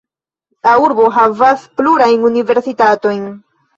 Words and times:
La 0.67 0.71
urbo 0.85 1.03
havas 1.19 1.67
plurajn 1.81 2.25
universitatojn. 2.31 3.23